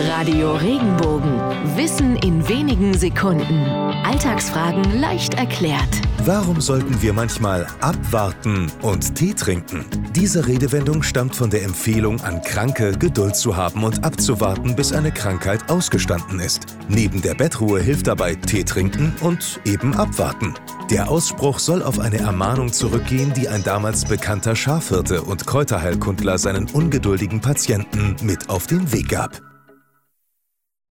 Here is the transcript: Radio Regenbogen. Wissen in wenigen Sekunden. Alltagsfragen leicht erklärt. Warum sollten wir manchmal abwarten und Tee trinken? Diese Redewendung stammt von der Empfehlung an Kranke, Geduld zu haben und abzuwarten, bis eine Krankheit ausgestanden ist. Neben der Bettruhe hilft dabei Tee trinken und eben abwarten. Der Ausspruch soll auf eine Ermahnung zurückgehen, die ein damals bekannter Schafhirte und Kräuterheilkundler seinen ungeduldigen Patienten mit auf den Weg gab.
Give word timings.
Radio 0.00 0.54
Regenbogen. 0.54 1.40
Wissen 1.76 2.14
in 2.18 2.48
wenigen 2.48 2.94
Sekunden. 2.96 3.64
Alltagsfragen 4.04 5.00
leicht 5.00 5.34
erklärt. 5.34 5.88
Warum 6.24 6.60
sollten 6.60 7.02
wir 7.02 7.12
manchmal 7.12 7.66
abwarten 7.80 8.70
und 8.82 9.16
Tee 9.16 9.34
trinken? 9.34 9.84
Diese 10.14 10.46
Redewendung 10.46 11.02
stammt 11.02 11.34
von 11.34 11.50
der 11.50 11.64
Empfehlung 11.64 12.20
an 12.20 12.40
Kranke, 12.42 12.92
Geduld 12.92 13.34
zu 13.34 13.56
haben 13.56 13.82
und 13.82 14.04
abzuwarten, 14.04 14.76
bis 14.76 14.92
eine 14.92 15.10
Krankheit 15.10 15.68
ausgestanden 15.68 16.38
ist. 16.38 16.76
Neben 16.88 17.20
der 17.20 17.34
Bettruhe 17.34 17.80
hilft 17.80 18.06
dabei 18.06 18.36
Tee 18.36 18.62
trinken 18.62 19.16
und 19.20 19.60
eben 19.64 19.94
abwarten. 19.94 20.54
Der 20.90 21.10
Ausspruch 21.10 21.58
soll 21.58 21.82
auf 21.82 21.98
eine 21.98 22.18
Ermahnung 22.18 22.72
zurückgehen, 22.72 23.32
die 23.34 23.48
ein 23.48 23.64
damals 23.64 24.04
bekannter 24.04 24.54
Schafhirte 24.54 25.22
und 25.22 25.46
Kräuterheilkundler 25.46 26.38
seinen 26.38 26.70
ungeduldigen 26.70 27.40
Patienten 27.40 28.14
mit 28.22 28.48
auf 28.48 28.68
den 28.68 28.92
Weg 28.92 29.08
gab. 29.08 29.47